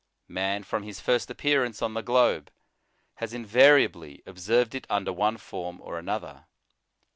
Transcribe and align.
Man, 0.27 0.63
from 0.63 0.81
his 0.81 0.99
first 0.99 1.29
appearance 1.29 1.79
on 1.79 1.93
the 1.93 2.01
globe, 2.01 2.49
has 3.17 3.33
invaria 3.33 3.91
bly 3.91 4.21
observed 4.25 4.73
it 4.73 4.87
under 4.89 5.13
one 5.13 5.37
form 5.37 5.79
or 5.79 5.99
another. 5.99 6.47